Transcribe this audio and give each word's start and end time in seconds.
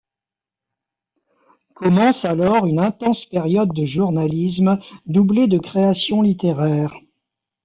Commence 1.75 2.25
alors 2.25 2.65
une 2.65 2.79
intense 2.79 3.25
période 3.25 3.71
de 3.71 3.85
journalisme 3.85 4.79
doublée 5.05 5.45
de 5.47 5.59
création 5.59 6.23
littéraire. 6.23 6.95